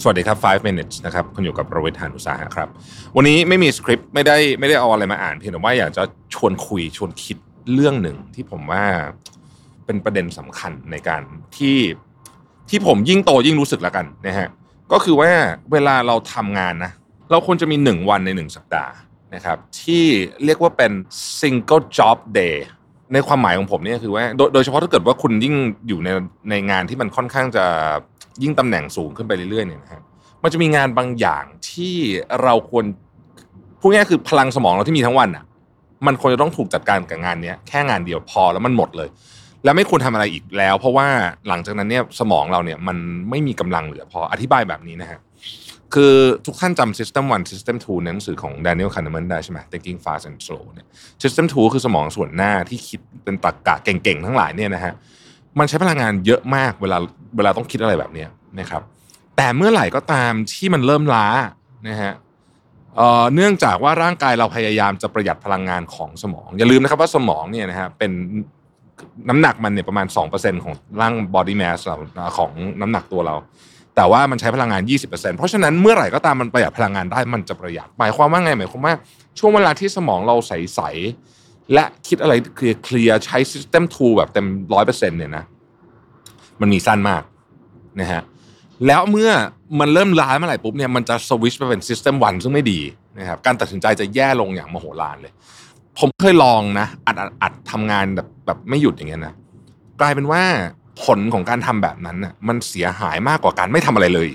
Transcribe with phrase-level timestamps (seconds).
[0.00, 2.68] สวัสดีครับ 5 minutes นะครับ คุณอยู่กับประวิทยานุสาหะครับ
[3.16, 6.02] วันนี้ไม่มีสคริปต์ไม่ได้ไม่ได้เอาอะไรมาอ่านเพียงแต่ว่าอยากจะ
[6.34, 7.36] ชวนคุยชวนคิด
[7.72, 8.82] เรื่องหนึ่งที่ผมว่า
[9.86, 11.22] เป็นประเด็นสำคัญในการ
[11.56, 11.78] ที่
[12.70, 14.48] ที่ผมยิ่งโตยิ่งรู้สึกแล้วกันนะฮะ
[14.92, 15.30] ก็คือว่า
[15.72, 16.92] เวลาเราทำงานนะ
[17.30, 18.92] เราควรจะมีหนึ่งวันในหนึ่งสัปดาห์
[19.34, 20.04] นะครับ ที่
[20.44, 20.92] เรียกว่าเป็น
[21.40, 22.56] single job day
[23.12, 24.24] ในความหมายของผมเนี่ยคือว่า
[24.54, 25.54] โดยเฉพาะถ้าเกิดว่าคุณยิ่ง
[25.88, 26.08] อยู่ใน
[26.50, 27.64] ในงานที่มันค่อนข้างจะ
[28.42, 30.02] ยิ่งตำแหน่งสูงขึ้นไปเรื่อยๆเนี่ยนะฮะ
[30.42, 31.94] มันจะมีงานบางอย่างที่
[32.42, 32.84] เราควร
[33.80, 35.44] พูดง่ายๆคือพลังสมองเราที่มีทั้งวันอะ
[36.06, 39.08] มันควรจะต้องถูกจัดการกับงานเนี้ยแค่งานเดียวพอแล้วมันหมดเลย
[39.64, 41.08] แล้วไม่ควรทำอะไรอีกแล้ว เพราะว่า
[41.48, 42.96] หลังจากนั้นเนี่ยสมองเราเนี่ยมัน
[43.30, 45.20] ไม่มีกำลังเหลือพออธิบายแบบนี้นะฮะ
[45.94, 46.14] คือ
[46.46, 50.86] ทุกท่านจำ System 1 System 2ในหนังสือของ Daniel Kahneman ได้ใช่ไหม Thinking Fast and Slow เนี่ย
[51.22, 54.92] System 2 คือสมองส่วนหน้าที่คิดเป็นตรรกะเก่งๆ ทั้งหลายเนี่ยนะฮะ
[55.58, 56.98] มันใช้พลังงานเยอะมากเวลา
[57.36, 58.24] เวลาต้องคิดอะไรแบบนี้
[58.58, 58.82] นะครับ
[59.36, 61.26] แต่เมื่อไหร่ก็ตามที่มันเริ่มล้า
[61.88, 62.12] นะฮะ
[62.96, 68.12] เเนื่องจากว่าร่างกายเราพยายามจะประหยัดพลังงานของสมอง อย่าลืมนะครับว่าสมองเนี่ยนะฮะเป็น
[69.28, 71.96] น้ำหนักมันเนี่ยประมาณ 2%ของร่าง body mass เรา
[72.38, 73.34] ของน้ำหนักตัวเรา
[73.96, 78.94] แต่ว่ามันใช้พลังงาน 20%เพราะฉะนั้นเมื่อไหร่ก็ตามมันประหยัดพลังงานได้มันจะประหยัดหมายความว่าไงหมายความว่า
[79.38, 81.41] ช่วงเวลาที่สมองเราใสๆ
[81.74, 85.44] และคิดอะไรเคลียร์เคลียร์ใช้ system tool แบบเต็มร้อยเปอร์เซ็นต์เนี่ยนะ
[86.60, 87.22] มันมีสั้นมาก
[88.00, 88.22] นะฮะ
[88.86, 89.30] แล้วเมื่อ
[89.80, 92.80] มันเริ่มล้าเมื่อไหร่ปุ๊บเนี่ยมันจะสวิชไปเป็น system 1ซึ่งไม่ดี
[93.18, 95.32] นะครับการตัดสินใจจะแย่ลงอย่างมโหฬารเลย
[95.98, 99.34] ผมเคยลองนะอัดอัดอัดทำงานแบบแบบไม่หยุดอย่างเงี้ยนะ
[100.00, 100.42] กลายเป็นว่า
[101.02, 104.28] ผลของการทำแบบนั้นน่ะมันเสียหายมากกว่าการไม่ทำอะไรเลย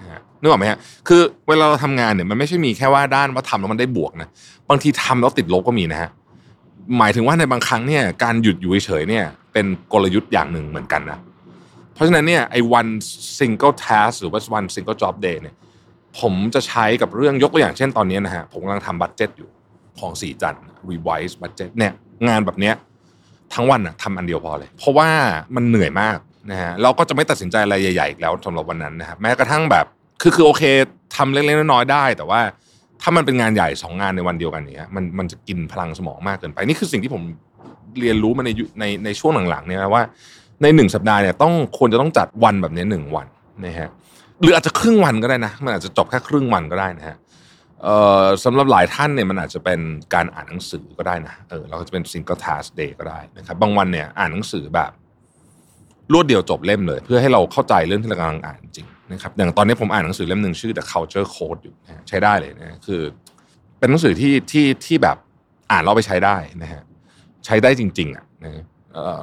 [0.00, 0.78] นะฮะนึกออกไหมฮะ
[1.08, 4.28] คือเวลาเราทำงานเนี่ยมันไม่ใช่มีแค่ว่าด้านว่าทำแล้วมันได้บวกนะ
[4.70, 6.10] บางทีทำแล้วติดลบก็มีนะฮะ
[6.98, 11.18] หมายถึงว่าในบางครั้งเนี่ยการหยุดอยู่เฉยเนี่ยเป็นกลยุทธ์อย่างหนึ่งเหมือนกันนะ
[11.94, 12.92] เพราะฉะนั้นเนี่ยไอ้ one
[13.38, 15.54] single task หรือว่า one single job day เนี่ย
[16.20, 19.48] ผมจะใช้กับเรื่องยกตัวอย่างเช่นตอนนี้นะฮะผมกำลังทำบัตเจ็ตอยู่
[19.98, 20.56] ของสีจัน
[20.90, 21.92] revise budget เนี่ย
[22.28, 22.74] งานแบบเนี้ย
[23.54, 25.08] ทั้งวันอะทำอันเดียวพอเลย เพราะว่า
[25.56, 26.18] มันเหนื่อยมาก
[26.50, 29.86] นะฮะเราก็จะไม่ตัดสินใจอะไรใหญ่ๆอีกแล้วสำหรับวันนั้นนะครับแม้กระทั่งแบบ
[30.22, 30.62] คือคือโอเค
[31.16, 32.40] ทำเล็กๆน้อยๆได้ แต่ว่า
[33.02, 37.22] ถ้ามันเป็นงานใหญ่สองงานในวันเดียวกันเนี้ยมันมันจะกินพลังสมองมากเกินไปนี่คือสิ่งที่ผม
[38.00, 38.50] เรียนรู้มาใน
[38.80, 40.02] ในในช่วงหลังๆเนี่ยนะว่า
[40.62, 43.26] ในหนึ่งสัปดาห์เนี่ยต้องควรจะต้องจัดวันแบบนี้หนึ่งวัน
[43.64, 43.90] นะฮะ
[44.40, 47.16] หรืออาจจะครึ่งวันก็ได้นะ มันอาจจะจบแค่ครึ่งวันก็ได้นะฮะ
[48.44, 49.80] สำหรับหลายท่านเนี่ยมันอาจจะเป็น
[50.14, 54.90] การอ่านหนังสือก็ได้นะเออเราก็จะเป็น single task day ก็ได้นะครับบางวันเนี่ยอ่านหนังสือแบบ
[56.12, 63.02] รวดเดียวจบเล่มเลย เพื่อให้เราเข้าใจเรื่องที่เรากำลังอ่านจริง นะครับอย่างตอนนี้ผมอ่านหนังสือเล่มหนึ่งชื่อ The Culture Code อยู่นะใช้ได้เลยนะคือ
[63.78, 65.16] เป็นหนังสือที่ที่ที่แบบ
[65.70, 66.82] อ่านเราไปใช้ได้นะฮะ
[67.46, 68.62] ใช้ได้จริงๆอะนะ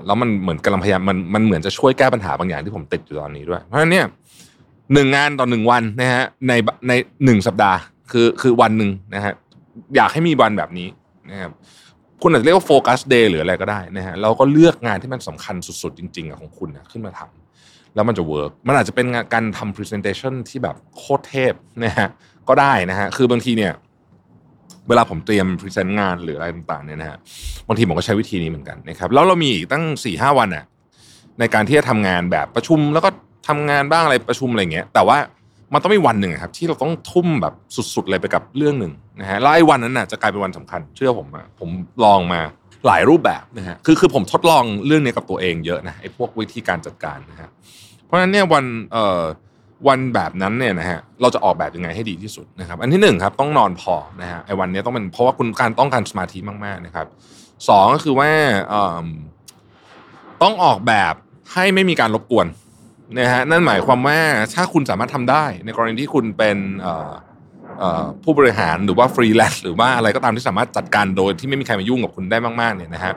[0.06, 4.06] แล้วมันเหมือนกำลังพยายามมันมันเหมือนจะช่วยแก้ปัญหาบางอย่างที่ผมติดอยู่ตอนนี้ด้วย เพราะฉะนั้นเนี่ย
[4.94, 6.54] หนึ่งงานต่อหนึ่งวันนะฮะใน
[6.88, 6.92] ใน
[7.26, 7.78] หนึ่งสัปดาห์
[8.12, 9.34] คือคือวันหนึ่งนะฮะ
[9.96, 10.88] อยากให้มีวันแบบนี้
[11.30, 11.52] นะครับ
[12.22, 21.54] คุณอาจจะเรียกว่า Focus Day หรืออะไรก็ได้นะฮะเราก็เลือกงานที่มันสำคัญสุดๆ จริงๆอะของคุณนะขึ้นมาทำ แล้วมันจะ work มันอาจจะเป็นการทำ presentation ที่แบบโคตรเทพ
[21.84, 22.10] นะฮะ
[22.50, 23.74] ก็ได้นะฮะคือบางทีเนี่ย
[24.88, 27.18] เวลาผมเตรียม present งานหรืออะไรต่างๆเนี่ยนะฮะ
[27.68, 30.66] บางทีผมก็ใช้วิธีนี้เหมือนกันนะครับแล้วเรามีอีกตั้งสี่ห้าวันน่ะ
[31.40, 33.10] ในการที่จะทำงานแบบประชุมแล้วก็
[33.48, 35.18] ทำงานบ้างอะไรประชุมอะไรเงี้ย แต่ว่า
[35.74, 37.54] มันต้องมีวันหนึ่งครับที่เราต้องทุ่มแบบ
[37.96, 41.70] สุดๆเลยไปกับเรื่องหนึ่งนะฮะแล้วไอ้วันนั้นน่ะจะกลายเป็นวันสำคัญ เชื่อผมอะผม
[42.04, 42.42] ลองมา
[42.88, 47.50] หลายรูปแบบนะฮะคือคือผมทดลองเรื่องนี้กับตัวเองเยอะนะไอ้พวกวิธีการจัดการนะฮะ
[48.06, 49.22] เพราะฉะนั้นเนี่ยวันเอ่อ
[49.88, 57.08] วันแบบนั้นเนี่ยนะฮะเราจะออกแบบยังไงให้ดีที่สุดนะครับ อันที่หนึ่งครับต้องนอนพอนะฮะไอ้วันนี้ต้องเป็นเพราะว่าคุณการต้องการสมาธิมากๆนะครับ
[57.70, 58.32] สองก็คือว่า
[60.42, 61.14] ต้องออกแบบ
[61.54, 62.48] ให้ไม่มีการรบกวน
[63.20, 64.20] นะฮะนั่นหมายความว่า
[64.56, 66.58] ถ้าคุณสามารถทำได้ ในกรณีที่คุณเป็น
[68.24, 73.14] ผู้บริหารหรือว่าฟรีแลนซ์หรือว่าอะไรก็ตามที่สามารถจัดการโดยที่ไม่มีใครมายุ่งกับคุณได้มากๆเนี่ยนะฮะ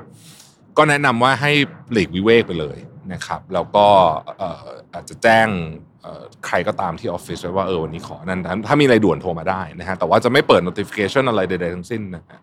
[0.76, 1.52] ก็แนะนำว่าให้
[1.92, 2.78] หลีกวิเวกไปเลย
[3.12, 3.86] นะครับ แล้วก็
[4.94, 5.48] อาจจะแจ้ง
[6.46, 12.40] ใครก็ตามที่ออฟฟิศไว้ว่าเออวันนี้ขอนั่นถ้ามีอะไรด่วนโทรมาได้นะฮะแต่ว่าจะไม่เปิด notification อะไรใดๆทั้งสิ้นนะฮะ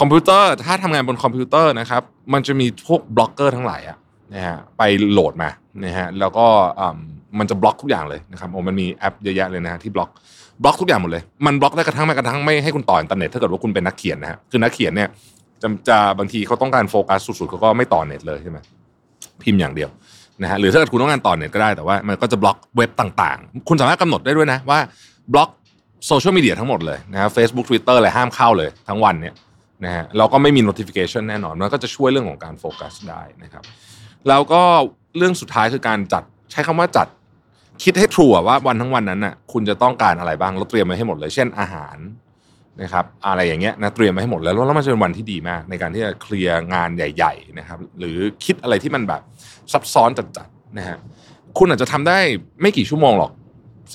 [0.00, 2.02] คอมพิวเตอร์ถ้าทำงานบนคอมพิวเตอร์นะครับ
[2.32, 3.98] มันจะมีพวก blocker ทั้งหลายอะ
[4.34, 5.50] นะฮะไปโหลดมา
[5.84, 6.46] นะฮะแล้วก็
[7.38, 10.10] มันจะบล็อกทุกอย่างเลยนะครับโอ้มันมีแอปเยอะแยะเลยนะที่บล็อก
[10.62, 15.08] บล็อกทุกอย่างหมดเลย มันบล็อกได้กระทั่งแม้กระทั่งไม่ให้คุณต่ออินเทอร์เน็ตถ้าเกิดว่าคุณเป็นนักเขียนนะฮะคือนักเขียนเนี่ย
[15.62, 18.58] จะจะบางทีเขาต้องการโฟกัสสุดๆเขาก็ไม่ต่อเน็ตเลยใช่ไหม
[19.42, 19.90] พิมพ์อย่างเดียว
[20.42, 24.78] นะฮะหรือถ้าเกิดคุณต้องการต่อเน็ตก็ได้แต่ว่า มันก็จะบล็อกเว็บต่างๆ คุณสามารถกำหนดได้ด้วยนะว่า
[25.32, 25.50] บล็อก
[26.06, 29.34] โซเชียลมีเดียทั้งหมดเลยนะครับเฟซบุ๊กทวิตเตอร์อะไรห้ามเข้าเลยทั้งวันเนี่ย
[29.84, 33.64] นะฮะเราก็ไม่มี notification แน่นอนมันก็จะช่วยเรื่องของการโฟกัสได้นะครับ
[34.28, 34.62] แล้วก็
[35.16, 36.22] เรื่องสุดท้ายคือการจัด
[36.52, 37.06] ใช้คำว่าจัด
[37.82, 41.96] คิดให้ทรูว่าวันทั้งวันนั้นน่ะคุณจะต้องการอะไรบ้างเราเตรียมไว้ให้หมดเลย เช่นอาหาร
[42.82, 49.22] นะครับอะไรอย่างเงี้ยนะเตรียมไว้ให้หมดแล้วแล้วมันจะเป็นวันที่ดีมาก ในการที่จะเคลียร์งานใหญ่ ๆ นะครับ หรือคิดอะไรที่มันแบบ
[49.72, 50.96] ซับซ้อนจัดๆนะฮะ
[51.58, 52.18] คุณอาจจะทำได้
[52.60, 53.32] ไม่กี่ชั่วโมงหรอก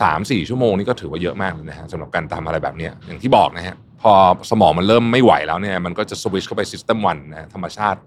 [0.02, 4.14] สามสี่ชั่วโมงนี่ก็ถือว่าเยอะมากเลยนะฮะสำหรับการทำอะไรแบบเนี้ยอย่างที่บอกนะฮะพอ
[4.52, 8.00] สมองมันเริ่มไม่ไหวแล้วเนี่ยมันก็จะสวิชเข้าไป system one นะธรรมชาติ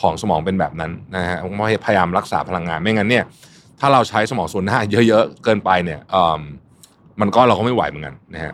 [0.00, 1.54] ของสมองเป็นแบบนั้นนะฮะผม
[1.86, 3.24] พยายามรักษาพลังงานไม่งั้นเนี่ย
[3.80, 4.78] ถ้าเราใช้สมองส่วนหน้า
[5.08, 6.00] เยอะๆเกินไปเนี่ย
[7.20, 8.52] มันก็เราก็ไม่ไหวเหมือนกันนะฮะ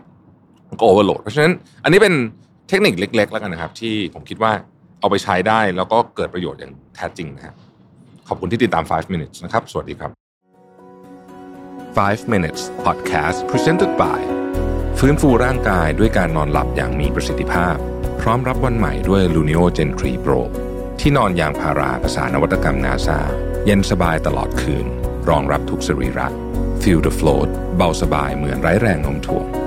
[0.80, 1.52] ก็ overload เพราะฉะนั้น
[1.84, 2.14] อันนี้เป็น
[2.68, 4.52] เทคนิคเล็ก ๆ แล้วกันนะครับ ที่ผมคิดว่า
[5.00, 7.54] เอาไปใช้ได้แล้วก็เกิดประโยชน์อย่างแท้จริงนะฮะ
[8.28, 10.10] ขอบคุณที่ติดตาม 5 minutes นะครับ สวัสดีครับ
[11.96, 14.41] 5 minutes podcast presented by
[15.04, 17.76] ฟื้นฟูร่างกายด้วยการนอนหลับอย่างมีประสิทธิภาพ
[18.20, 20.40] พร้อมรับวันใหม่ด้วย Luno Gen 3 Pro
[21.00, 23.20] ที่นอนยางพาราภาษานวัตกรรมนาซา
[23.64, 24.86] เย็นสบายตลอดคืน
[25.28, 26.26] รองรับทุกสรีระ
[26.82, 29.61] Feel the float เบาสบายเหมือนไร้แรงโน้มถ่วง